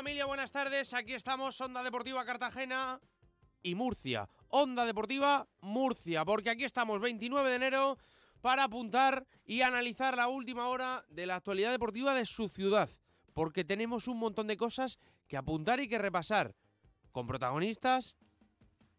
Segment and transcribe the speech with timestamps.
[0.00, 0.24] familia?
[0.24, 0.94] Buenas tardes.
[0.94, 2.98] Aquí estamos, Onda Deportiva Cartagena
[3.62, 4.26] y Murcia.
[4.48, 7.98] Onda Deportiva Murcia, porque aquí estamos 29 de enero
[8.40, 12.88] para apuntar y analizar la última hora de la actualidad deportiva de su ciudad,
[13.34, 16.54] porque tenemos un montón de cosas que apuntar y que repasar,
[17.12, 18.16] con protagonistas,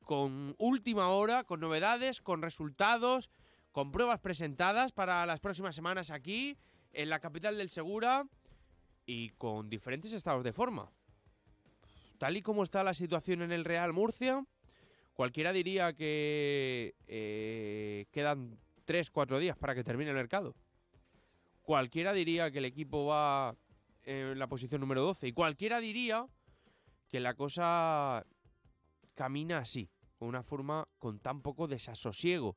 [0.06, 3.32] con última hora, con novedades, con resultados,
[3.72, 6.60] con pruebas presentadas para las próximas semanas aquí,
[6.94, 8.28] en la capital del Segura,
[9.06, 10.92] y con diferentes estados de forma.
[12.22, 14.46] Tal y como está la situación en el Real Murcia,
[15.16, 20.54] cualquiera diría que eh, quedan 3-4 días para que termine el mercado.
[21.64, 23.56] Cualquiera diría que el equipo va
[24.04, 26.28] en la posición número 12 y cualquiera diría
[27.08, 28.24] que la cosa
[29.16, 32.56] camina así, con una forma con tan poco desasosiego,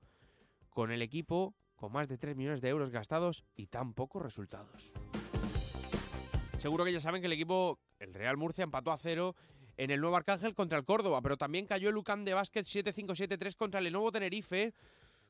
[0.69, 4.93] con el equipo con más de 3 millones de euros gastados y tan pocos resultados.
[6.65, 9.37] Seguro que ya saben que el equipo, el Real Murcia, empató a cero
[9.77, 13.57] en el Nuevo Arcángel contra el Córdoba, pero también cayó el UCAM de básquet 7-5-7-3
[13.57, 14.75] contra el Lenovo Tenerife.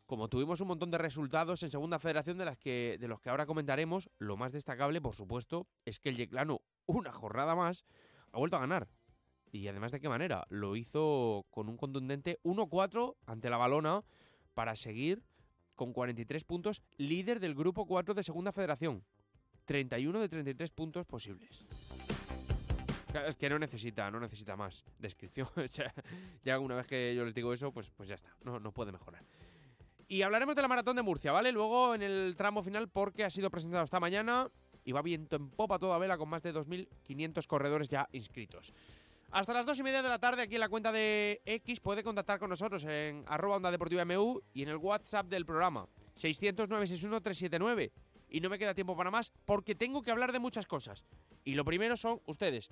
[0.06, 3.30] Como tuvimos un montón de resultados en Segunda Federación de, las que, de los que
[3.30, 7.84] ahora comentaremos, lo más destacable, por supuesto, es que el Yeclano, una jornada más,
[8.32, 8.88] ha vuelto a ganar.
[9.50, 14.04] Y además de qué manera, lo hizo con un contundente 1-4 ante la balona
[14.52, 15.22] para seguir
[15.74, 19.04] con 43 puntos, líder del grupo 4 de Segunda Federación.
[19.64, 21.64] 31 de 33 puntos posibles.
[23.20, 25.48] Es que no necesita, no necesita más descripción.
[26.44, 28.92] ya una vez que yo les digo eso, pues, pues ya está, no, no puede
[28.92, 29.24] mejorar.
[30.08, 31.50] Y hablaremos de la maratón de Murcia, ¿vale?
[31.50, 34.50] Luego en el tramo final porque ha sido presentado esta mañana
[34.84, 38.72] y va viento en popa toda vela con más de 2.500 corredores ya inscritos.
[39.30, 42.04] Hasta las dos y media de la tarde aquí en la cuenta de X puede
[42.04, 47.90] contactar con nosotros en arroba onda deportiva MU y en el WhatsApp del programa 600-961-379
[48.28, 51.04] y no me queda tiempo para más porque tengo que hablar de muchas cosas.
[51.44, 52.70] Y lo primero son ustedes,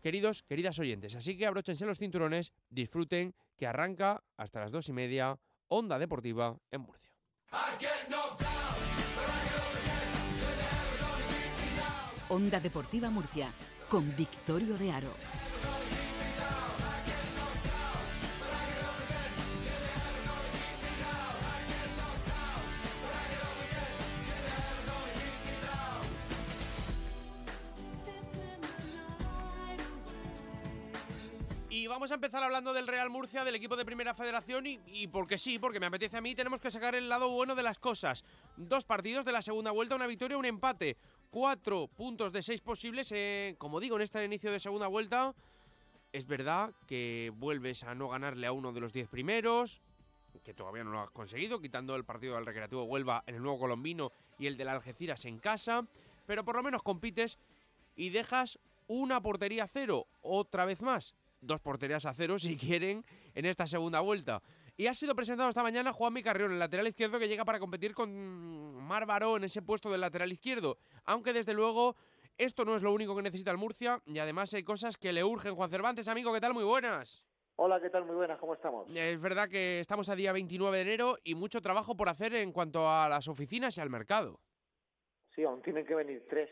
[0.00, 1.14] queridos, queridas oyentes.
[1.16, 5.38] Así que abróchense los cinturones, disfruten, que arranca hasta las dos y media
[5.68, 7.12] Onda Deportiva en Murcia.
[12.28, 13.52] Onda Deportiva Murcia,
[13.88, 15.37] con Victorio de Aro.
[32.38, 35.86] Empezar hablando del Real Murcia, del equipo de Primera Federación, y, porque sí, porque me
[35.86, 38.24] apetece a mí, tenemos que sacar el lado bueno de las cosas.
[38.56, 40.96] Dos partidos de la segunda vuelta, una victoria, un empate.
[41.32, 45.34] Cuatro puntos de seis posibles, eh, como digo, en este inicio de segunda vuelta.
[46.12, 49.80] Es verdad que vuelves a no ganarle a uno de los diez primeros,
[50.44, 53.58] que todavía no lo has conseguido, quitando el partido del Recreativo Huelva en el Nuevo
[53.58, 55.84] Colombino y el del Algeciras en casa,
[56.24, 57.36] pero por lo menos compites
[57.96, 63.04] y dejas una portería cero otra vez más dos porterías a cero si quieren
[63.34, 64.42] en esta segunda vuelta.
[64.76, 67.94] Y ha sido presentado esta mañana Juan Carrión, el lateral izquierdo que llega para competir
[67.94, 70.78] con Mar Baró en ese puesto del lateral izquierdo.
[71.04, 71.96] Aunque desde luego
[72.36, 75.24] esto no es lo único que necesita el Murcia y además hay cosas que le
[75.24, 75.56] urgen.
[75.56, 76.54] Juan Cervantes, amigo, ¿qué tal?
[76.54, 77.24] Muy buenas.
[77.56, 78.04] Hola, ¿qué tal?
[78.04, 78.88] Muy buenas, ¿cómo estamos?
[78.94, 82.52] Es verdad que estamos a día 29 de enero y mucho trabajo por hacer en
[82.52, 84.38] cuanto a las oficinas y al mercado.
[85.34, 86.48] Sí, aún tienen que venir tres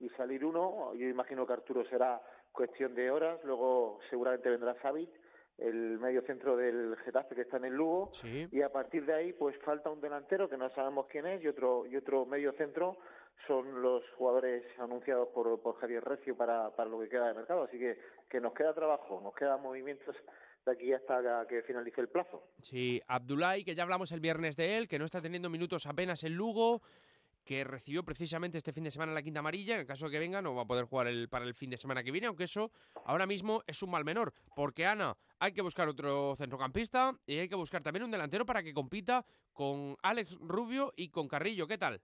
[0.00, 0.92] y salir uno.
[0.94, 2.20] Yo imagino que Arturo será
[2.52, 3.38] cuestión de horas.
[3.44, 5.10] Luego seguramente vendrá Sabit,
[5.58, 8.12] el medio centro del Getafe que está en el Lugo.
[8.50, 11.48] Y a partir de ahí, pues falta un delantero que no sabemos quién es y
[11.48, 12.98] otro, y otro medio centro
[13.46, 17.64] son los jugadores anunciados por, por Javier Recio para, para lo que queda de mercado.
[17.64, 17.98] Así que,
[18.28, 20.16] que nos queda trabajo, nos quedan movimientos
[20.64, 22.42] de aquí hasta que finalice el plazo.
[22.60, 26.24] Sí, Abdullah, que ya hablamos el viernes de él, que no está teniendo minutos apenas
[26.24, 26.82] en Lugo,
[27.48, 29.80] que recibió precisamente este fin de semana la quinta amarilla.
[29.80, 31.78] En caso de que venga, no va a poder jugar el, para el fin de
[31.78, 32.70] semana que viene, aunque eso
[33.06, 34.34] ahora mismo es un mal menor.
[34.54, 38.62] Porque Ana, hay que buscar otro centrocampista y hay que buscar también un delantero para
[38.62, 39.24] que compita
[39.54, 41.66] con Alex Rubio y con Carrillo.
[41.66, 42.02] ¿Qué tal?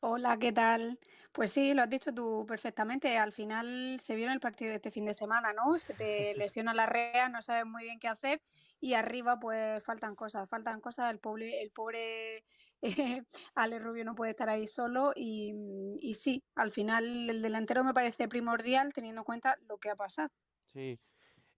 [0.00, 1.00] Hola, ¿qué tal?
[1.32, 3.18] Pues sí, lo has dicho tú perfectamente.
[3.18, 5.76] Al final se vio en el partido de este fin de semana, ¿no?
[5.78, 8.40] Se te lesiona la rea, no sabes muy bien qué hacer
[8.80, 11.10] y arriba pues faltan cosas, faltan cosas.
[11.10, 12.44] El pobre, el pobre
[12.80, 13.22] eh,
[13.56, 15.52] Ale Rubio no puede estar ahí solo y,
[16.00, 19.96] y sí, al final el delantero me parece primordial teniendo en cuenta lo que ha
[19.96, 20.30] pasado.
[20.66, 21.00] Sí.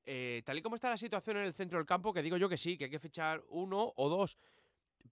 [0.05, 2.49] Eh, tal y como está la situación en el centro del campo, que digo yo
[2.49, 4.39] que sí, que hay que fichar uno o dos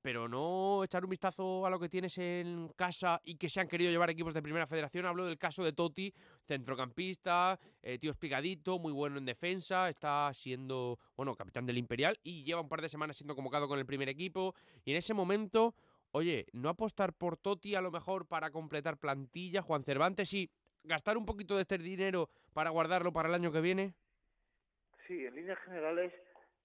[0.02, 3.68] pero no echar un vistazo a lo que tienes en casa y que se han
[3.68, 5.06] querido llevar equipos de primera federación.
[5.06, 6.12] Hablo del caso de Totti,
[6.46, 12.44] centrocampista, eh, tío espigadito, muy bueno en defensa, está siendo, bueno, capitán del Imperial y
[12.44, 14.54] lleva un par de semanas siendo convocado con el primer equipo.
[14.84, 15.74] Y en ese momento,
[16.12, 20.50] oye, no apostar por Totti a lo mejor para completar plantilla, Juan Cervantes y
[20.84, 23.94] gastar un poquito de este dinero para guardarlo para el año que viene?
[25.06, 26.12] Sí, en líneas generales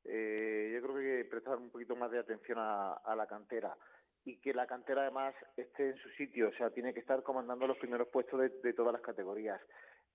[0.05, 3.75] eh, yo creo que hay que prestar un poquito más de atención a, la cantera
[4.25, 7.67] y que la cantera además esté en su sitio, o sea, tiene que estar comandando
[7.67, 9.61] los primeros puestos de, todas las categorías.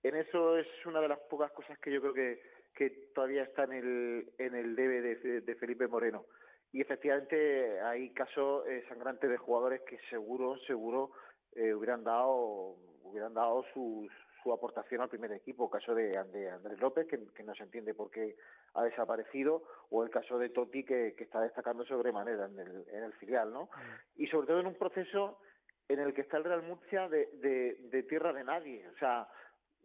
[0.01, 2.41] En eso es una de las pocas cosas que yo creo que,
[2.73, 5.01] que todavía está en el, en el debe
[5.41, 6.25] de, Felipe Moreno.
[6.71, 11.11] Y efectivamente hay casos eh, sangrantes de jugadores que seguro, seguro
[11.53, 14.11] eh, hubieran dado hubieran dado sus,
[14.43, 18.35] su aportación al primer equipo, caso de, Andrés López, que, no se entiende por qué
[18.73, 23.13] ha desaparecido, o el caso de Totti, que, está destacando sobremanera en el, en el
[23.13, 23.65] filial, ¿no?
[23.65, 24.21] Mm.
[24.23, 25.39] Y sobre todo en un proceso
[25.87, 29.27] en el que está el Real Murcia de, tierra de nadie, o sea,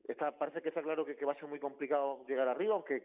[0.06, 3.02] está, parece que está claro que, va a ser muy complicado llegar arriba, aunque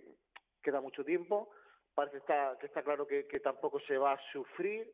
[0.62, 1.50] queda mucho tiempo,
[1.96, 4.94] parece está, que está claro que, tampoco se va a sufrir,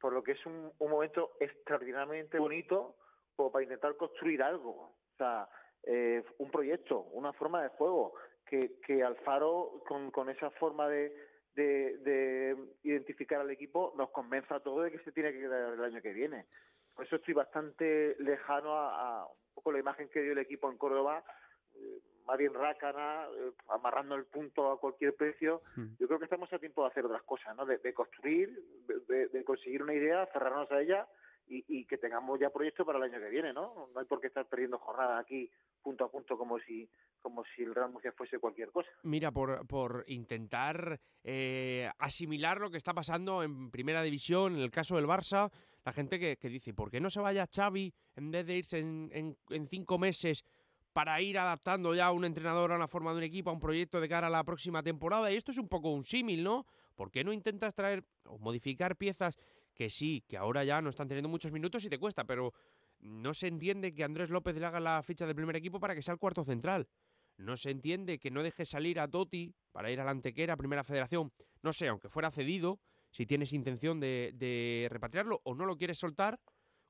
[0.00, 2.96] por lo que es un, un momento extraordinariamente bonito
[3.36, 4.70] como para intentar construir algo.
[4.70, 5.48] O sea,
[5.86, 8.14] eh, un proyecto, una forma de juego,
[8.46, 11.14] que, que Alfaro, con, con esa forma de,
[11.54, 15.84] de, identificar al equipo, nos convenza a todos de que se tiene que quedar el
[15.84, 16.46] año que viene.
[16.94, 20.78] Por eso estoy bastante lejano a, un poco la imagen que dio el equipo en
[20.78, 21.24] Córdoba,
[21.74, 25.62] eh, más bien rácana, eh, amarrando el punto a cualquier precio.
[25.76, 25.94] Hmm.
[25.98, 27.66] Yo creo que estamos a tiempo de hacer otras cosas, ¿no?
[27.66, 28.58] de, construir,
[29.08, 31.06] de, de, conseguir una idea, cerrarnos a ella
[31.46, 33.88] y, que tengamos ya proyectos para el año que viene, ¿no?
[33.92, 35.50] No hay por qué estar perdiendo jornada aquí
[35.84, 36.88] punto a punto como si
[37.20, 38.88] como si el Real Murcia fuese cualquier cosa.
[39.02, 44.70] Mira, por, por intentar eh, asimilar lo que está pasando en Primera División, en el
[44.70, 45.50] caso del Barça,
[45.84, 48.78] la gente que, que dice, ¿por qué no se vaya Xavi en vez de irse
[48.78, 50.44] en, en, en cinco meses
[50.92, 53.60] para ir adaptando ya a un entrenador a una forma de un equipo, a un
[53.60, 55.30] proyecto de cara a la próxima temporada?
[55.30, 56.66] Y esto es un poco un símil, ¿no?
[56.94, 59.38] ¿Por qué no intentas traer o modificar piezas
[59.74, 62.52] que sí, que ahora ya no están teniendo muchos minutos y te cuesta, pero
[63.04, 66.02] no se entiende que Andrés López le haga la ficha del primer equipo para que
[66.02, 66.88] sea el cuarto central.
[67.36, 70.84] No se entiende que no deje salir a Totti para ir a la Antequera, Primera
[70.84, 71.32] Federación.
[71.62, 72.80] No sé, aunque fuera cedido,
[73.10, 76.40] si tienes intención de, de repatriarlo o no lo quieres soltar,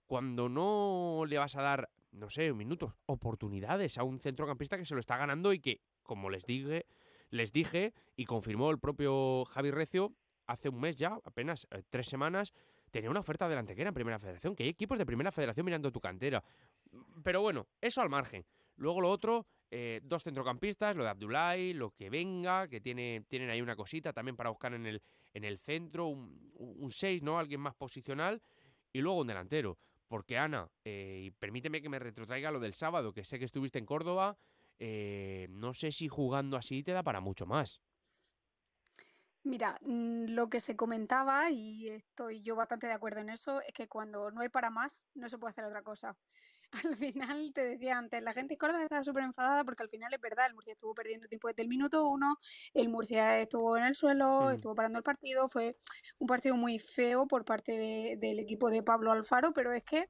[0.06, 4.94] cuando no le vas a dar, no sé, minutos, oportunidades a un centrocampista que se
[4.94, 6.86] lo está ganando y que, como les dije,
[7.30, 10.14] les dije y confirmó el propio Javi Recio
[10.46, 12.52] hace un mes ya, apenas eh, tres semanas,
[12.94, 15.90] tenía una oferta de Antequera en Primera Federación, que hay equipos de Primera Federación mirando
[15.90, 16.44] tu cantera.
[17.24, 18.44] Pero bueno, eso al margen.
[18.76, 23.50] Luego lo otro, eh, dos centrocampistas, lo de Abdulai, lo que venga, que tiene, tienen
[23.50, 25.02] ahí una cosita también para buscar en el,
[25.32, 27.36] en el centro, un 6, ¿no?
[27.36, 28.40] Alguien más posicional.
[28.92, 29.76] Y luego un delantero.
[30.06, 33.80] Porque Ana, eh, y permíteme que me retrotraiga lo del sábado, que sé que estuviste
[33.80, 34.38] en Córdoba,
[34.78, 37.80] eh, no sé si jugando así te da para mucho más.
[39.44, 43.74] Mira, mm, lo que se comentaba, y estoy yo bastante de acuerdo en eso, es
[43.74, 46.16] que cuando no hay para más, no se puede hacer otra cosa.
[46.88, 50.12] Al final, te decía antes, la gente en Córdoba estaba súper enfadada porque al final
[50.12, 52.38] es verdad, el Murcia estuvo perdiendo tiempo desde el minuto uno,
[52.72, 54.54] el Murcia estuvo en el suelo, mm.
[54.54, 55.76] estuvo parando el partido, fue
[56.18, 60.08] un partido muy feo por parte del equipo de Pablo Alfaro, pero es que,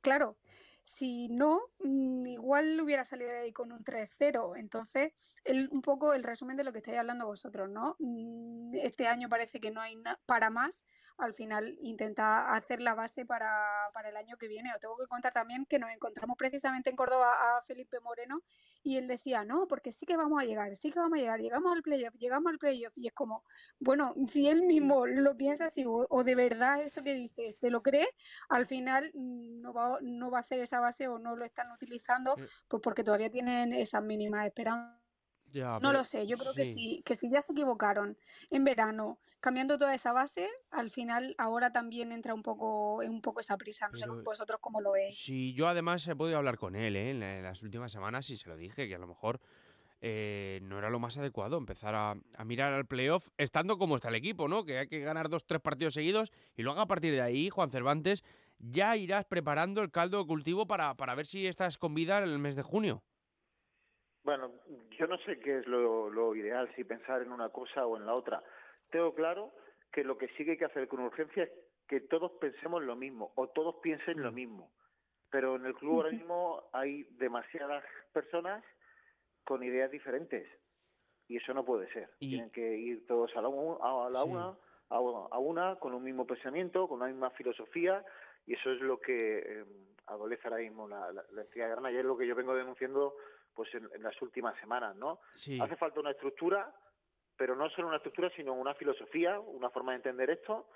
[0.00, 0.38] claro,
[0.86, 4.54] si no, mm, igual hubiera salido ahí con un 3-0.
[4.56, 5.12] Entonces,
[5.44, 7.96] el, un poco el resumen de lo que estáis hablando vosotros, ¿no?
[7.98, 10.84] Mm, este año parece que no hay para más
[11.18, 13.54] al final intenta hacer la base para,
[14.04, 14.72] el año que viene.
[14.74, 18.42] Os tengo que contar también que nos encontramos precisamente en Córdoba a Felipe Moreno
[18.82, 21.40] y él decía, no, porque sí que vamos a llegar, sí que vamos a llegar,
[21.40, 23.44] llegamos al playoff, llegamos al playoff y es como,
[23.80, 27.82] bueno, si él mismo lo piensa así o, de verdad eso que dice se lo
[27.82, 28.08] cree,
[28.48, 31.70] al final mm, no va, no va a hacer esa base o no lo están
[31.72, 32.36] utilizando,
[32.68, 35.05] pues porque todavía tienen esas mínimas esperanzas.
[35.80, 38.16] No lo sé, yo creo que sí, que si ya se equivocaron
[38.50, 43.40] en verano, cambiando toda esa base, al final ahora también entra un poco, un poco
[43.40, 43.88] esa prisa.
[43.88, 45.16] No sé vosotros cómo lo veis.
[45.18, 47.10] Sí, yo además he podido hablar con él ¿eh?
[47.10, 49.40] en, las últimas semanas y se lo dije, que a lo mejor
[50.00, 54.16] eh, no era lo más adecuado empezar a, mirar al playoff estando como está el
[54.16, 54.64] equipo, ¿no?
[54.64, 57.70] Que hay que ganar dos, tres partidos seguidos y luego a partir de ahí, Juan
[57.70, 58.24] Cervantes,
[58.58, 62.24] ya irás preparando el caldo de cultivo para, para ver si estás con vida en
[62.24, 63.02] el mes de junio.
[64.26, 64.50] Bueno,
[64.98, 68.04] yo no sé qué es lo, lo ideal, si pensar en una cosa o en
[68.04, 68.42] la otra
[68.90, 69.52] tengo claro
[69.92, 71.50] que lo que sí que hay que hacer con urgencia es
[71.86, 74.34] que todos pensemos lo mismo o todos piensen lo mm.
[74.34, 74.72] mismo.
[75.30, 78.64] Pero en el club ahora mismo hay demasiadas personas
[79.44, 80.44] con ideas diferentes
[81.28, 82.10] y eso no puede ser.
[82.18, 84.56] Tienen que ir todos a la, una,
[84.88, 88.04] a, una, con un mismo pensamiento, con una misma filosofía
[88.44, 89.64] y eso es lo que eh,
[90.06, 93.14] adolece ahora mismo la, la, entidad grana y es lo que yo vengo denunciando
[93.56, 95.18] pues en, las últimas semanas, ¿no?
[95.34, 96.72] Hace falta una estructura
[97.36, 100.66] pero no solo una estructura, sino una filosofía, una forma de entender esto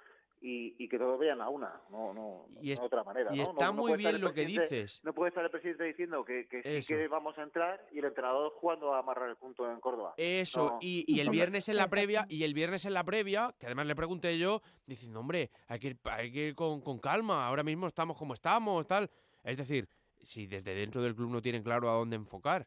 [0.42, 3.30] y, que todos vean a una, no, no, de otra manera.
[3.34, 5.00] Y está muy bien lo que dices.
[5.04, 8.06] No puede estar el presidente diciendo que, que sí que vamos a entrar y el
[8.06, 10.14] entrenador jugando a amarrar el punto en Córdoba.
[10.16, 13.86] Eso, y, el viernes en la previa, y el viernes en la previa, que además
[13.86, 17.62] le pregunté yo, diciendo, hombre, hay que ir, hay que ir con, con calma, ahora
[17.62, 19.10] mismo estamos como estamos, tal.
[19.44, 19.88] Es decir,
[20.22, 22.66] si desde dentro del club no tienen claro a dónde enfocar.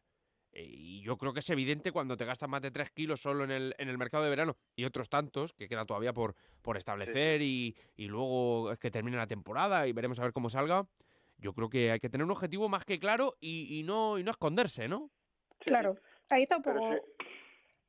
[0.52, 3.44] Eh, y yo creo que es evidente cuando te gastas más de 3 kilos solo
[3.44, 6.76] en el, en el mercado de verano y otros tantos que queda todavía por, por
[6.76, 10.86] establecer y, y, luego es que termine la temporada y veremos a ver cómo salga.
[11.38, 14.22] Yo creo que hay que tener un objetivo más que claro y, y no, y
[14.22, 15.10] no esconderse, ¿no?
[15.58, 15.96] Claro,
[16.30, 17.00] ahí está un poco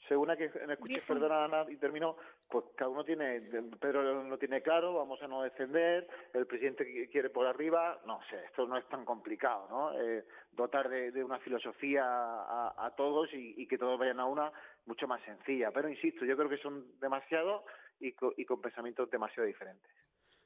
[0.08, 2.18] según que escuché, perdona Ana, y terminó,
[2.50, 3.42] pues cada uno tiene,
[3.80, 8.44] Pedro no tiene claro, vamos a no descender, el presidente quiere por arriba, no sé,
[8.46, 10.00] esto no es tan complicado, ¿no?
[10.00, 14.52] Eh, dotar de, una filosofía a, todos y, que todos vayan a una
[14.86, 17.64] mucho más sencilla, pero insisto, yo creo que son demasiados
[18.00, 19.92] y, y con pensamientos demasiado diferentes.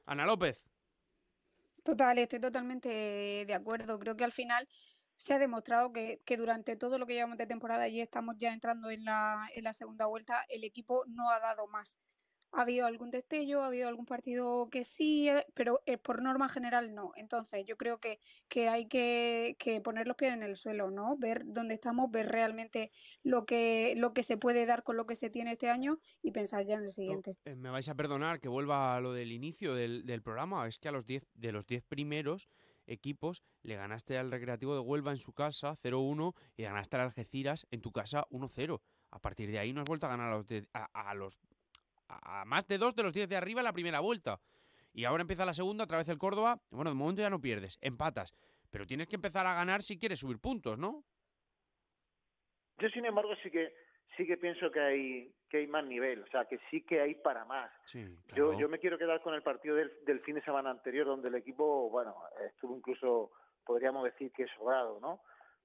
[0.05, 0.63] Ana López.
[1.83, 2.89] Total, estoy totalmente
[3.45, 3.97] de acuerdo.
[3.99, 4.67] Creo que al final
[5.19, 8.53] se ha demostrado que, que, durante todo lo que llevamos de temporada y estamos ya
[8.53, 11.99] entrando en la, en la segunda vuelta, el equipo no ha dado más.
[12.53, 16.47] Ha habido algún destello, ha habido algún partido que sí, eh, pero eh, por norma
[16.47, 17.11] general no.
[17.17, 21.17] Entonces yo creo que, que hay que, que, poner los pies en el suelo, ¿no?
[21.17, 22.89] Ver dónde estamos, ver realmente
[23.21, 26.31] lo que, lo que se puede dar con lo que se tiene este año y
[26.31, 27.35] pensar ya en el siguiente.
[27.43, 30.65] Eh, me vais a perdonar que vuelva a lo del inicio del, del programa.
[30.65, 32.47] Es que a los 10 de los 10 primeros
[32.89, 37.67] equipos, le ganaste al Recreativo de Huelva en su casa 0-1 y ganaste al Algeciras
[37.71, 38.81] en tu casa 1-0.
[39.11, 41.39] A partir de ahí no has vuelto a ganar a los, a, los
[42.07, 44.39] a más de dos de los 10 de arriba en la primera vuelta.
[44.93, 46.59] Y ahora empieza la segunda, otra vez el Córdoba.
[46.71, 48.33] Bueno, de momento ya no pierdes, empatas.
[48.71, 51.03] Pero tienes que empezar a ganar si quieres subir puntos, ¿no?
[52.79, 53.73] Yo, sin embargo, sí que
[54.15, 57.15] sí que pienso que hay que hay más nivel, o sea, que sí que hay
[57.15, 57.71] para más.
[58.35, 61.27] yo, yo me quiero quedar con el partido del, del fin de semana anterior, donde
[61.27, 62.15] el equipo, bueno,
[62.47, 63.31] estuvo incluso,
[63.65, 65.21] podríamos decir que sobrado, ¿no?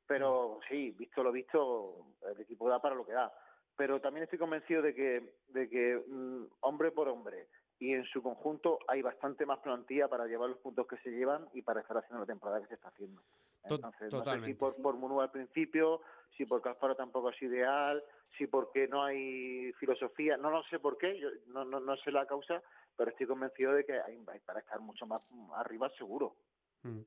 [0.07, 0.69] Pero mm.
[0.69, 3.33] sí, visto lo visto, el equipo da para lo que da.
[3.77, 7.49] Pero también estoy convencido de que, de que mm, hombre por hombre,
[7.79, 11.49] y en su conjunto hay bastante más plantilla para llevar los puntos que se llevan
[11.53, 13.21] y para estar haciendo la temporada que se está haciendo.
[13.65, 16.01] Entonces, no sé si por, por Munu al principio,
[16.37, 18.03] si por Casparo tampoco es ideal,
[18.37, 22.11] si porque no hay filosofía, no lo sé por qué, yo no, no, no sé
[22.11, 22.63] la causa,
[22.97, 25.23] pero estoy convencido de que hay, para estar mucho más
[25.57, 26.35] arriba seguro.
[26.83, 27.01] Mm.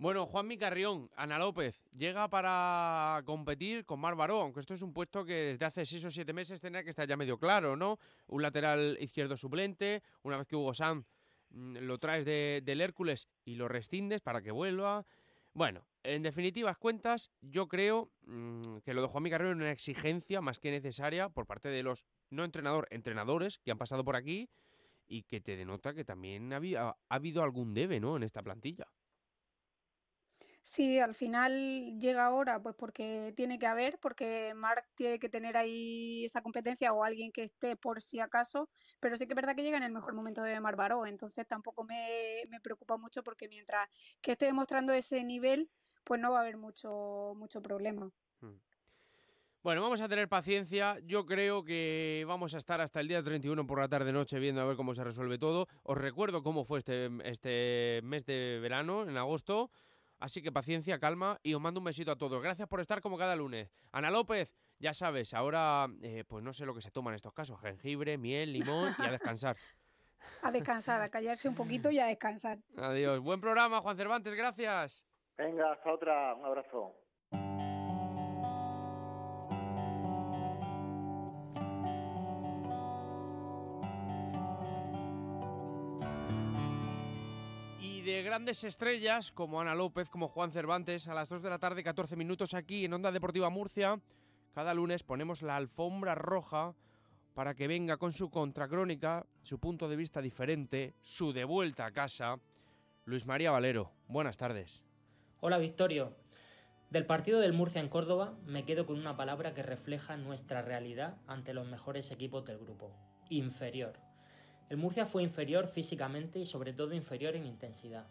[0.00, 4.92] Bueno, Juan Micarrión, Ana López, llega para competir con Mar Baró, aunque esto es un
[4.92, 7.98] puesto que desde hace seis o siete meses tenía que estar ya medio claro, ¿no?
[8.28, 11.02] Un lateral izquierdo suplente, una vez que Hugo Sam
[11.50, 15.04] mm, lo traes del Hércules y lo rescindes para que vuelva.
[15.58, 20.40] Bueno, en definitivas cuentas, yo creo mm, que lo de Juan Micarrión es una exigencia
[20.40, 24.48] más que necesaria por parte de los no entrenador, entrenadores que han pasado por aquí
[25.08, 28.16] y que te denota que también ha habido algún debe, ¿no?
[28.16, 28.86] En esta plantilla.
[30.68, 35.56] Sí, al final llega ahora, pues porque tiene que haber, porque Mark tiene que tener
[35.56, 38.68] ahí esa competencia o alguien que esté por si acaso,
[39.00, 41.46] pero sí que es verdad que llega en el mejor momento de Mar Baró, entonces
[41.48, 43.88] tampoco me, me preocupa mucho porque mientras
[44.20, 45.70] que esté demostrando ese nivel,
[46.04, 48.10] pues no va a haber mucho, mucho problema.
[48.42, 48.58] Hmm.
[49.62, 50.98] Bueno, vamos a tener paciencia.
[51.06, 54.66] Yo creo que vamos a estar hasta el día 31 por la tarde-noche viendo a
[54.66, 55.66] ver cómo se resuelve todo.
[55.82, 59.70] Os recuerdo cómo fue este, este mes de verano, en agosto.
[60.18, 62.42] Así que paciencia, calma y os mando un besito a todos.
[62.42, 63.70] Gracias por estar como cada lunes.
[63.92, 67.32] Ana López, ya sabes, ahora eh, pues no sé lo que se toma en estos
[67.32, 67.60] casos.
[67.60, 69.56] Jengibre, miel, limón y a descansar.
[70.42, 72.58] a descansar, a callarse un poquito y a descansar.
[72.76, 73.20] Adiós.
[73.20, 75.06] Buen programa, Juan Cervantes, gracias.
[75.36, 76.34] Venga, hasta otra.
[76.34, 76.94] Un abrazo.
[88.08, 92.16] Grandes estrellas como Ana López, como Juan Cervantes, a las 2 de la tarde, 14
[92.16, 94.00] minutos aquí en Onda Deportiva Murcia.
[94.54, 96.74] Cada lunes ponemos la alfombra roja
[97.34, 101.92] para que venga con su contracrónica, su punto de vista diferente, su de vuelta a
[101.92, 102.40] casa.
[103.04, 104.82] Luis María Valero, buenas tardes.
[105.40, 106.16] Hola Victorio.
[106.90, 111.18] Del partido del Murcia en Córdoba me quedo con una palabra que refleja nuestra realidad
[111.26, 112.90] ante los mejores equipos del grupo.
[113.28, 114.07] Inferior.
[114.68, 118.04] El Murcia fue inferior físicamente y sobre todo inferior en intensidad.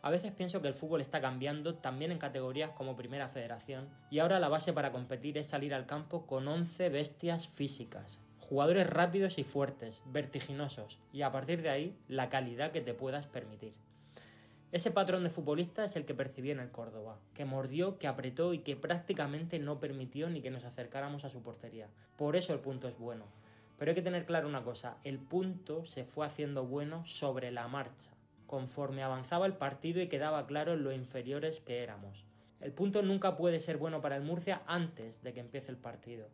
[0.00, 4.20] A veces pienso que el fútbol está cambiando también en categorías como Primera Federación y
[4.20, 9.38] ahora la base para competir es salir al campo con 11 bestias físicas, jugadores rápidos
[9.38, 13.74] y fuertes, vertiginosos y a partir de ahí la calidad que te puedas permitir.
[14.70, 18.52] Ese patrón de futbolista es el que percibí en el Córdoba, que mordió, que apretó
[18.52, 21.88] y que prácticamente no permitió ni que nos acercáramos a su portería.
[22.16, 23.24] Por eso el punto es bueno.
[23.78, 27.68] Pero hay que tener claro una cosa, el punto se fue haciendo bueno sobre la
[27.68, 28.10] marcha,
[28.46, 32.26] conforme avanzaba el partido y quedaba claro lo inferiores que éramos.
[32.60, 36.28] El punto nunca puede ser bueno para el Murcia antes de que empiece el partido,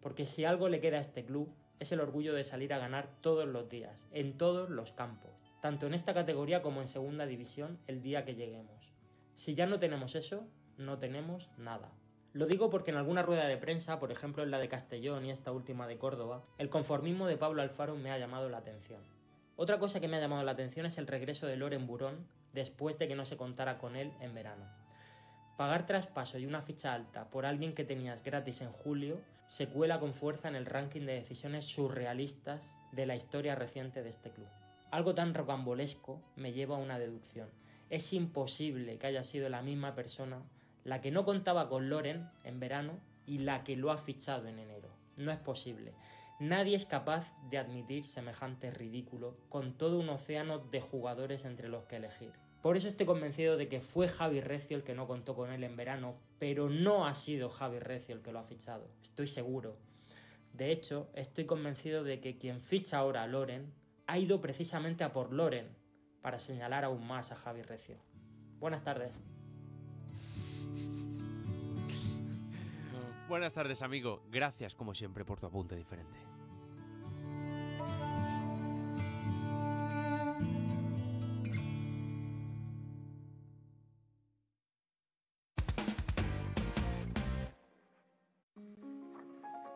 [0.00, 3.08] porque si algo le queda a este club es el orgullo de salir a ganar
[3.20, 5.30] todos los días, en todos los campos,
[5.60, 8.94] tanto en esta categoría como en segunda división el día que lleguemos.
[9.34, 10.46] Si ya no tenemos eso,
[10.78, 11.92] no tenemos nada.
[12.34, 15.30] Lo digo porque en alguna rueda de prensa, por ejemplo en la de Castellón y
[15.30, 19.00] esta última de Córdoba, el conformismo de Pablo Alfaro me ha llamado la atención.
[19.56, 22.98] Otra cosa que me ha llamado la atención es el regreso de Loren Burón después
[22.98, 24.66] de que no se contara con él en verano.
[25.56, 29.98] Pagar traspaso y una ficha alta por alguien que tenías gratis en julio se cuela
[29.98, 34.46] con fuerza en el ranking de decisiones surrealistas de la historia reciente de este club.
[34.90, 37.48] Algo tan rocambolesco me lleva a una deducción.
[37.90, 40.42] Es imposible que haya sido la misma persona
[40.88, 44.58] la que no contaba con Loren en verano y la que lo ha fichado en
[44.58, 44.88] enero.
[45.16, 45.92] No es posible.
[46.40, 51.84] Nadie es capaz de admitir semejante ridículo con todo un océano de jugadores entre los
[51.84, 52.32] que elegir.
[52.62, 55.62] Por eso estoy convencido de que fue Javi Recio el que no contó con él
[55.62, 59.76] en verano, pero no ha sido Javi Recio el que lo ha fichado, estoy seguro.
[60.52, 63.72] De hecho, estoy convencido de que quien ficha ahora a Loren
[64.06, 65.68] ha ido precisamente a por Loren
[66.20, 67.96] para señalar aún más a Javi Recio.
[68.58, 69.22] Buenas tardes.
[73.28, 74.22] Buenas tardes, amigo.
[74.30, 76.18] Gracias, como siempre, por tu apunte diferente.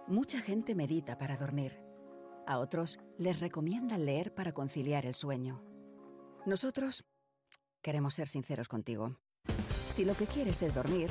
[0.08, 1.78] Mucha gente medita para dormir.
[2.46, 5.62] A otros les recomiendan leer para conciliar el sueño.
[6.46, 7.04] Nosotros
[7.82, 9.18] queremos ser sinceros contigo.
[9.90, 11.10] Si lo que quieres es dormir,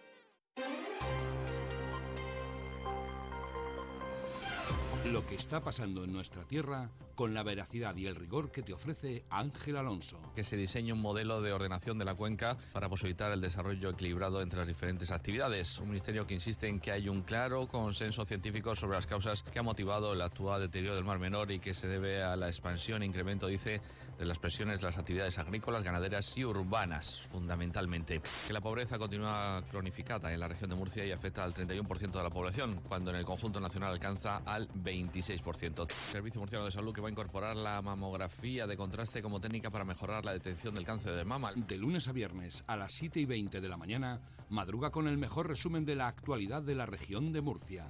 [5.11, 8.73] Lo que está pasando en nuestra tierra con la veracidad y el rigor que te
[8.73, 10.19] ofrece Ángel Alonso.
[10.33, 14.41] Que se diseñe un modelo de ordenación de la cuenca para posibilitar el desarrollo equilibrado
[14.41, 15.79] entre las diferentes actividades.
[15.79, 19.59] Un ministerio que insiste en que hay un claro consenso científico sobre las causas que
[19.59, 23.03] ha motivado el actual deterioro del Mar Menor y que se debe a la expansión
[23.03, 23.81] e incremento, dice,
[24.17, 28.21] de las presiones de las actividades agrícolas, ganaderas y urbanas, fundamentalmente.
[28.47, 32.23] Que la pobreza continúa cronificada en la región de Murcia y afecta al 31% de
[32.23, 34.67] la población, cuando en el conjunto nacional alcanza al
[35.03, 35.81] 26%.
[35.81, 39.69] El Servicio Murciano de Salud que va a incorporar la mamografía de contraste como técnica
[39.69, 41.53] para mejorar la detección del cáncer de mama.
[41.55, 45.17] De lunes a viernes a las 7 y 20 de la mañana, madruga con el
[45.17, 47.87] mejor resumen de la actualidad de la región de Murcia.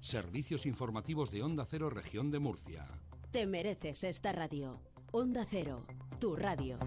[0.00, 2.86] Servicios informativos de Onda Cero Región de Murcia.
[3.30, 4.80] Te mereces esta radio.
[5.12, 5.82] Onda Cero,
[6.18, 6.78] tu radio.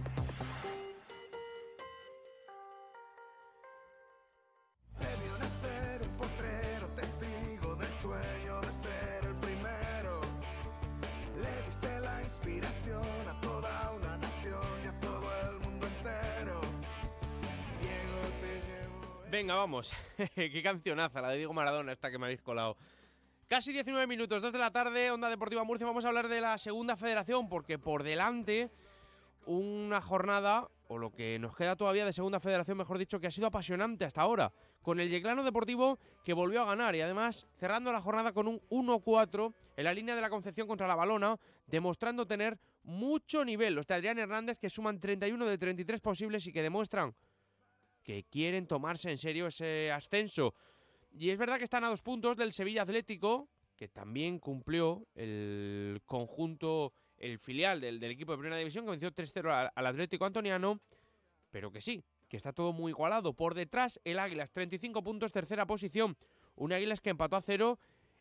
[19.64, 19.94] Vamos.
[20.36, 22.76] Qué cancionaza, la de Diego Maradona, esta que me habéis colado.
[23.48, 25.88] Casi 19 minutos, 2 de la tarde, Onda Deportiva Murcia.
[25.88, 28.70] Vamos a hablar de la segunda federación, porque por delante
[29.46, 33.32] una jornada, o lo que nos queda todavía de segunda federación, mejor dicho, que ha
[33.32, 34.52] sido apasionante hasta ahora.
[34.82, 38.60] Con el Yeclano Deportivo que volvió a ganar y además cerrando la jornada con un
[38.70, 43.76] 1-4 en la línea de la Concepción contra la Balona, demostrando tener mucho nivel.
[43.76, 47.16] Los de Adrián Hernández que suman 31 de 33 posibles y que demuestran
[48.04, 50.54] que quieren tomarse en serio ese ascenso.
[51.12, 56.02] Y es verdad que están a dos puntos del Sevilla Atlético, que también cumplió el
[56.06, 60.80] conjunto, el filial del, equipo de Primera División, que venció 3-0 al, Atlético Antoniano,
[61.50, 63.34] pero que sí, que está todo muy igualado.
[63.34, 66.18] Por detrás, el Águilas, 35 puntos, tercera posición.
[66.56, 67.80] Un Águilas que empató a cero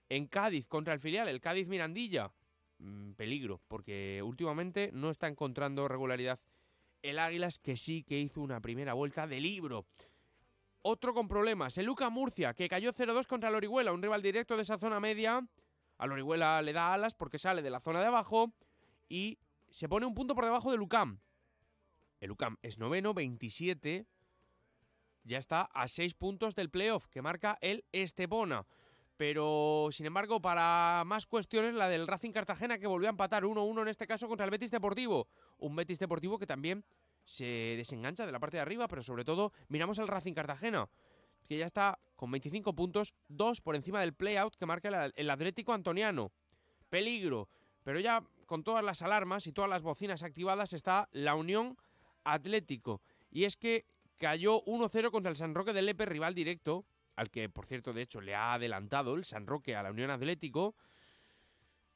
[0.08, 2.30] en Cádiz contra el filial, el Cádiz Mirandilla.
[2.78, 6.40] Mm, peligro, porque últimamente no está encontrando regularidad
[7.02, 9.86] el Águilas que sí que hizo una primera vuelta de libro.
[10.82, 14.56] Otro con problemas, el Luca Murcia, que cayó 0-2 contra el Orihuela, un rival directo
[14.56, 15.46] de esa zona media.
[15.98, 18.52] Al Orihuela le da alas porque sale de la zona de abajo
[19.08, 19.38] y
[19.70, 21.20] se pone un punto por debajo de Lucam.
[22.20, 24.06] El Lucam es noveno, 27.
[25.24, 28.66] Ya está a 6 puntos del playoff que marca el Estepona.
[29.16, 33.82] Pero, sin embargo, para más cuestiones, la del Racing Cartagena que volvió a empatar 1-1
[33.82, 35.28] en este caso contra el Betis Deportivo.
[35.58, 36.84] Un Betis Deportivo que también
[37.24, 37.44] se
[37.76, 40.88] desengancha de la parte de arriba, pero sobre todo miramos al Racing Cartagena.
[41.48, 45.72] que ya está con 25 puntos, dos por encima del playout que marca el Atlético
[45.72, 46.32] Antoniano.
[46.88, 47.48] Peligro,
[47.84, 51.76] pero ya con todas las alarmas y todas las bocinas activadas está la Unión
[52.24, 53.00] Atlético.
[53.30, 53.84] Y es que
[54.18, 56.84] cayó 1-0 contra el San Roque del Lepe, rival directo,
[57.16, 60.10] al que por cierto de hecho le ha adelantado el San Roque a la Unión
[60.10, 60.74] Atlético.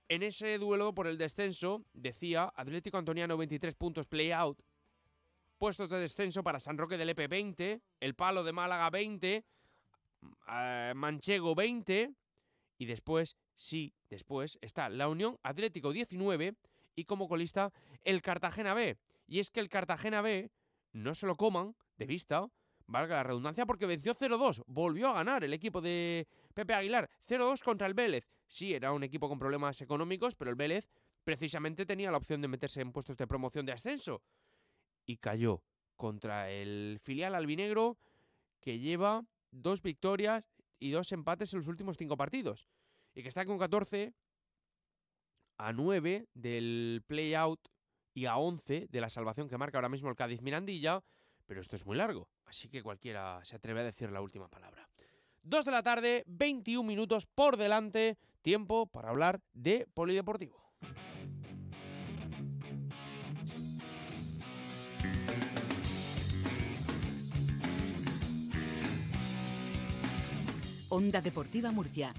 [0.08, 4.60] En ese duelo por el descenso, decía Atlético Antoniano 23 puntos play-out,
[5.58, 9.44] puestos de descenso para San Roque del Lepe 20, el Palo de Málaga 20,
[10.48, 12.12] eh, Manchego 20
[12.78, 16.54] y después, sí, después está la Unión Atlético 19
[16.94, 17.72] y como colista
[18.04, 18.96] el Cartagena B.
[19.26, 20.50] Y es que el Cartagena B,
[20.92, 22.48] no se lo coman de vista,
[22.86, 24.62] valga la redundancia, porque venció 0-2.
[24.66, 27.10] Volvió a ganar el equipo de Pepe Aguilar.
[27.28, 28.28] 0-2 contra el Vélez.
[28.46, 30.88] Sí, era un equipo con problemas económicos, pero el Vélez
[31.24, 34.22] precisamente tenía la opción de meterse en puestos de promoción de ascenso.
[35.04, 35.62] Y cayó
[35.96, 37.98] contra el filial albinegro
[38.60, 40.44] que lleva dos victorias
[40.78, 42.68] y dos empates en los últimos cinco partidos.
[43.14, 44.14] Y que está con 14
[45.58, 47.68] a 9 del play-out
[48.12, 51.02] y a 11 de la salvación que marca ahora mismo el Cádiz Mirandilla.
[51.46, 54.88] Pero esto es muy largo, así que cualquiera se atreve a decir la última palabra.
[55.42, 60.66] 2 de la tarde, 21 minutos por delante, tiempo para hablar de polideportivo.
[70.88, 72.14] Onda Deportiva Murcia.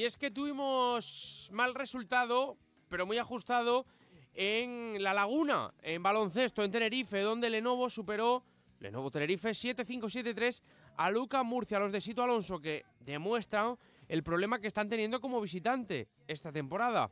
[0.00, 2.56] Y es que tuvimos mal resultado,
[2.88, 3.84] pero muy ajustado
[4.32, 8.42] en La Laguna, en baloncesto, en Tenerife, donde Lenovo superó,
[8.78, 10.62] Lenovo Tenerife 7-5-7-3
[10.96, 13.76] a Luca Murcia, los de Sito Alonso, que demuestran
[14.08, 17.10] el problema que están teniendo como visitante esta temporada.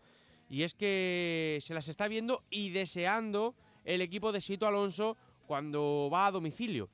[0.49, 6.09] Y es que se las está viendo y deseando el equipo de Sito Alonso cuando
[6.11, 6.89] va a domicilio.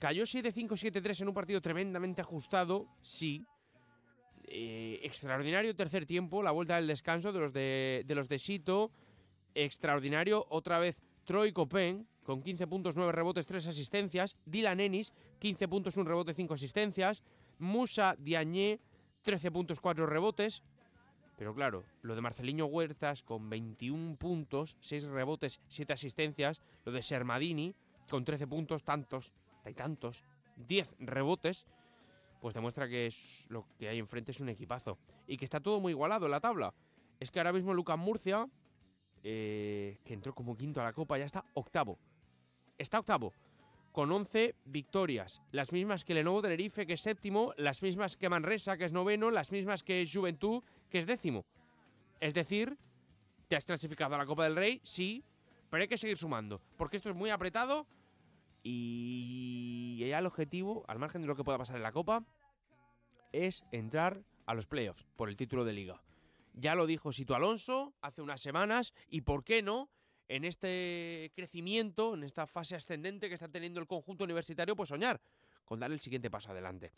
[0.00, 3.46] Cayó 7-5-7-3 en un partido tremendamente ajustado, sí.
[4.54, 8.90] Eh, extraordinario tercer tiempo, la vuelta del descanso de los de, de los de Sito
[9.54, 10.44] extraordinario.
[10.50, 14.36] Otra vez Troy Copen con 15 puntos, 9 rebotes, 3 asistencias.
[14.44, 17.22] Dylan Ennis, 15 puntos, 1 rebote, 5 asistencias.
[17.60, 18.78] Musa Diagne,
[19.22, 20.62] 13 puntos, 4 rebotes.
[21.38, 26.60] Pero claro, lo de Marceliño Huertas con 21 puntos, 6 rebotes, 7 asistencias.
[26.84, 27.74] Lo de Sermadini
[28.10, 29.32] con 13 puntos, tantos,
[29.64, 30.22] y tantos,
[30.56, 31.64] 10 rebotes.
[32.42, 34.98] Pues demuestra que es lo que hay enfrente es un equipazo.
[35.26, 36.74] Y que está todo muy igualado en la tabla.
[37.20, 38.48] Es que ahora mismo Lucas Murcia
[39.24, 41.98] eh, que entró como quinto a la Copa, ya está octavo.
[42.76, 43.32] Está octavo,
[43.92, 45.40] con 11 victorias.
[45.52, 49.30] Las mismas que Lenovo Tenerife, que es séptimo, las mismas que Manresa, que es noveno,
[49.30, 51.44] las mismas que Juventud, que es décimo.
[52.20, 52.76] Es decir,
[53.46, 55.22] te has clasificado a la Copa del Rey, sí,
[55.70, 57.86] pero hay que seguir sumando, porque esto es muy apretado
[58.64, 59.51] y
[59.96, 62.24] ya el objetivo, al margen de lo que pueda pasar en la Copa,
[63.32, 66.02] es entrar a los playoffs por el título de liga.
[66.54, 69.90] Ya lo dijo Sito Alonso hace unas semanas y por qué no,
[70.28, 75.20] en este crecimiento, en esta fase ascendente que está teniendo el conjunto universitario, pues soñar
[75.64, 76.92] con dar el siguiente paso adelante.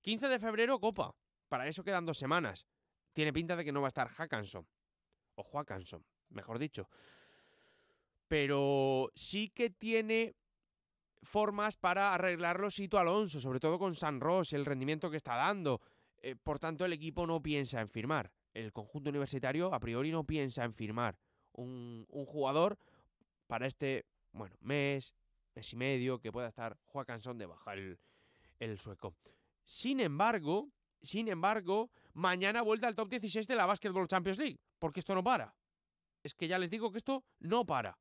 [0.00, 1.14] 15 de febrero, Copa.
[1.48, 2.66] Para eso quedan dos semanas.
[3.12, 4.66] Tiene pinta de que no va a estar Hackanson.
[5.34, 6.88] O Joakanson, mejor dicho.
[8.28, 10.34] Pero sí que tiene
[11.22, 15.80] formas para arreglarlo Sito Alonso, sobre todo con San Ross, el rendimiento que está dando.
[16.20, 20.24] Eh, por tanto, el equipo no piensa en firmar el conjunto universitario a priori no
[20.24, 21.18] piensa en firmar
[21.52, 22.78] un, jugador
[23.46, 25.14] para este, bueno, mes,
[25.54, 27.98] mes y medio que pueda estar Juan Cansón de baja el,
[28.60, 29.14] el sueco.
[29.64, 30.70] Sin embargo,
[31.02, 35.22] sin embargo, mañana vuelta al top 16 de la Basketball Champions League, porque esto no
[35.24, 35.54] para.
[36.22, 37.98] Es que ya les digo que esto no para.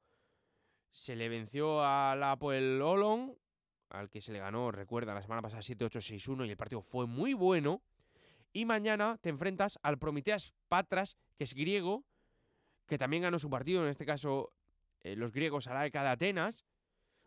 [0.98, 3.38] Se le venció a la Apoel Olon,
[3.90, 7.36] al que se le ganó, recuerda, la semana pasada 7-8-6-1 y el partido fue muy
[7.36, 7.84] bueno.
[8.52, 12.04] Y mañana te enfrentas al Prometeas Patras, que es griego,
[12.88, 14.52] que también ganó su partido, en este caso
[15.02, 16.66] eh, los griegos a la ECA de Atenas.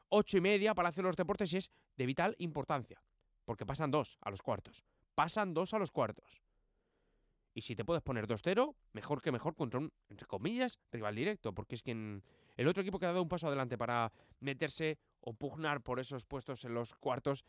[0.09, 3.01] Ocho y media, Palacio de los Deportes, y es de vital importancia,
[3.45, 4.83] porque pasan dos a los cuartos.
[5.15, 6.43] Pasan dos a los cuartos.
[7.53, 11.53] Y si te puedes poner 2-0, mejor que mejor contra un, entre comillas, rival directo,
[11.53, 15.35] porque es que el otro equipo que ha dado un paso adelante para meterse o
[15.35, 17.45] pugnar por esos puestos en los cuartos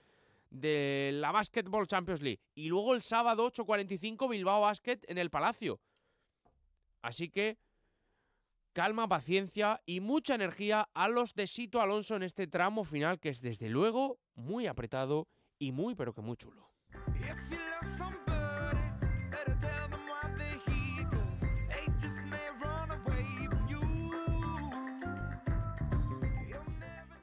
[0.50, 2.42] de la Basketball Champions League.
[2.56, 5.80] Y luego el sábado 8.45 Bilbao Basket en el Palacio.
[7.02, 7.58] Así que
[8.74, 13.30] calma, paciencia y mucha energía a los de Sito Alonso en este tramo final que
[13.30, 16.70] es desde luego muy apretado y muy pero que muy chulo.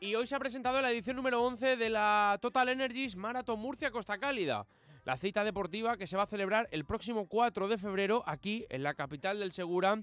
[0.09, 3.91] Y hoy se ha presentado la edición número 11 de la Total Energies Marathon Murcia
[3.91, 4.67] Costa Cálida.
[5.05, 8.85] La cita deportiva que se va a celebrar el próximo 4 de febrero aquí en
[8.85, 10.01] la capital del Segura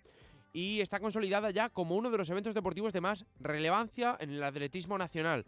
[0.53, 4.43] y está consolidada ya como uno de los eventos deportivos de más relevancia en el
[4.43, 5.43] atletismo nacional,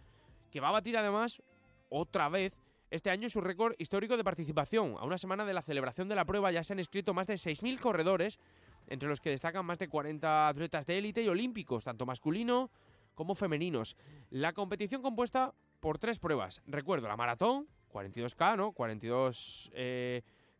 [0.50, 1.44] que va a batir además
[1.90, 2.58] otra vez
[2.90, 4.96] este año su récord histórico de participación.
[4.98, 7.36] A una semana de la celebración de la prueba ya se han inscrito más de
[7.36, 8.40] 6.000 corredores,
[8.88, 12.72] entre los que destacan más de 40 atletas de élite y olímpicos, tanto masculino
[13.18, 13.98] como femeninos.
[14.30, 16.62] La competición compuesta por tres pruebas.
[16.68, 18.72] Recuerdo, la maratón, 42K, ¿no?
[18.74, 19.72] 42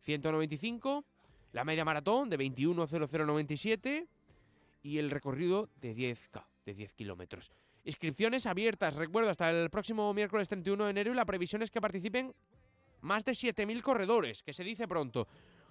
[0.00, 1.02] 195, eh,
[1.52, 4.08] la media maratón de 21.0097
[4.82, 7.52] y el recorrido de 10K, de 10 kilómetros.
[7.84, 11.80] Inscripciones abiertas, recuerdo, hasta el próximo miércoles 31 de enero y la previsión es que
[11.80, 12.34] participen
[13.00, 15.28] más de 7.000 corredores, que se dice pronto,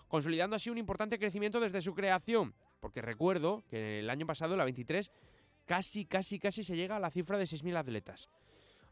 [0.08, 4.64] consolidando así un importante crecimiento desde su creación, porque recuerdo que el año pasado, la
[4.64, 5.12] 23,
[5.68, 8.28] casi, casi, casi se llega a la cifra de 6.000 atletas.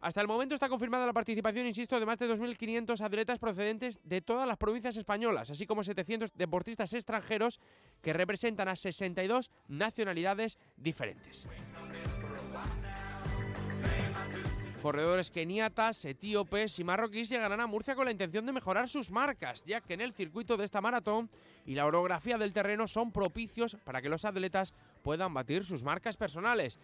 [0.02, 4.22] Hasta el momento está confirmada la participación, insisto, de más de 2.500 atletas procedentes de
[4.22, 7.60] todas las provincias españolas, así como 700 deportistas extranjeros
[8.04, 11.48] que representan a 62 nacionalidades diferentes.
[14.86, 19.66] Corredores keniatas, etíopes y marroquíes llegarán a Murcia con la intención de mejorar sus marcas,
[19.66, 21.32] ya que en el circuito de esta maratón
[21.66, 26.18] y la orografía del terreno son propicios para que los atletas puedan batir sus marcas
[26.18, 26.80] personales.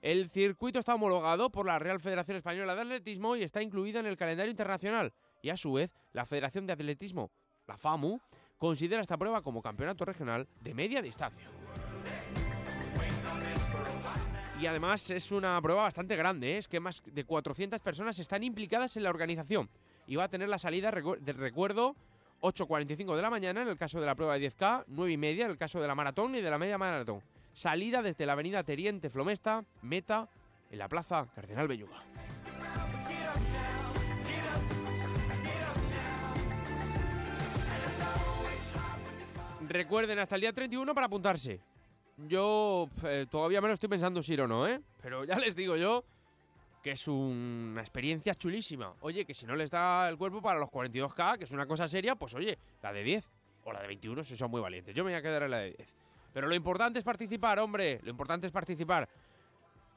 [0.00, 4.06] El circuito está homologado por la Real Federación Española de Atletismo y está incluido en
[4.06, 5.12] el calendario internacional.
[5.42, 7.30] Y a su vez, la Federación de Atletismo,
[7.66, 8.18] la FAMU,
[8.56, 11.50] considera esta prueba como campeonato regional de media distancia.
[14.58, 16.56] Y además es una prueba bastante grande, ¿eh?
[16.56, 19.68] es que más de 400 personas están implicadas en la organización.
[20.06, 21.94] Y va a tener la salida de recuerdo
[22.40, 25.44] 8.45 de la mañana en el caso de la prueba de 10K, 9 y media
[25.44, 27.20] en el caso de la maratón y de la media maratón.
[27.56, 30.28] Salida desde la avenida Teriente Flomesta, meta
[30.70, 32.04] en la plaza Cardenal Belluga.
[39.66, 41.58] Recuerden hasta el día 31 para apuntarse.
[42.28, 44.78] Yo eh, todavía me lo estoy pensando si ir o no, ¿eh?
[45.00, 46.04] Pero ya les digo yo
[46.82, 48.92] que es una experiencia chulísima.
[49.00, 51.88] Oye, que si no les da el cuerpo para los 42K, que es una cosa
[51.88, 53.24] seria, pues oye, la de 10
[53.64, 54.94] o la de 21 si son muy valientes.
[54.94, 56.05] Yo me voy a quedar en la de 10.
[56.36, 57.98] Pero lo importante es participar, hombre.
[58.02, 59.08] Lo importante es participar.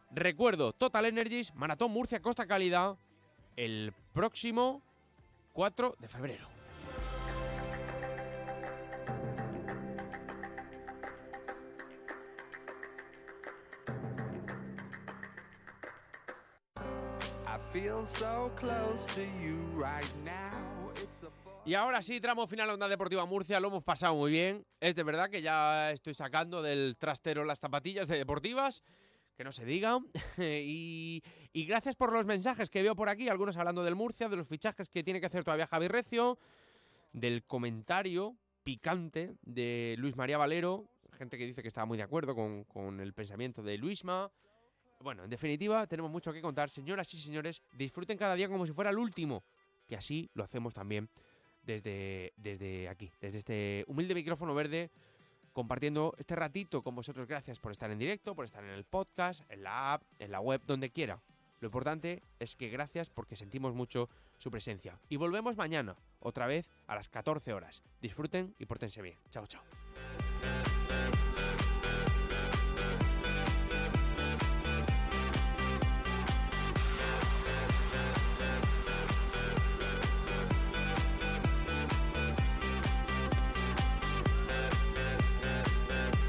[0.10, 2.96] Recuerdo, Total Energies, Maratón Murcia Costa Cálida,
[3.58, 4.82] el próximo
[5.52, 6.48] 4 de febrero.
[21.66, 24.66] Y ahora sí, tramo final Onda Deportiva Murcia, lo hemos pasado muy bien.
[24.80, 28.82] Es de verdad que ya estoy sacando del trastero las zapatillas de deportivas,
[29.36, 30.00] que no se diga.
[30.38, 31.22] y,
[31.54, 34.90] gracias por los mensajes que veo por aquí, algunos hablando del Murcia, de los fichajes
[34.90, 36.40] que tiene que hacer todavía Javi Recio,
[37.12, 42.36] del comentario picante de Luis María Valero, gente que dice que estaba muy de acuerdo
[42.36, 44.32] con, con el pensamiento de Luisma.
[45.02, 46.70] Bueno, en definitiva, tenemos mucho que contar.
[46.70, 49.44] Señoras y señores, disfruten cada día como si fuera el último,
[49.88, 51.10] que así lo hacemos también
[51.70, 54.90] desde, desde aquí, desde este humilde micrófono verde,
[55.54, 57.28] compartiendo este ratito con vosotros.
[57.28, 60.40] Gracias por estar en directo, por estar en el podcast, en la app, en la
[60.40, 61.22] web, donde quiera.
[61.60, 64.98] Lo importante es que gracias porque sentimos mucho su presencia.
[65.10, 67.84] Y volvemos mañana, otra vez a las 14 horas.
[68.02, 69.18] Disfruten y pórtense bien.
[69.30, 69.62] Chao, chao.